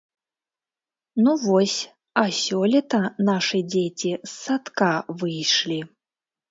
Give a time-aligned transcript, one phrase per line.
[1.25, 1.75] Ну вось,
[2.23, 4.93] а сёлета нашы дзеці з садка
[5.23, 5.79] выйшлі.